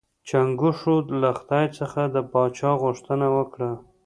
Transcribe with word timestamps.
چنګښو 0.27 0.95
له 1.21 1.29
خدای 1.39 1.65
څخه 1.77 2.01
د 2.13 2.15
پاچا 2.31 2.71
غوښتنه 2.83 3.27
وکړه. 3.35 3.71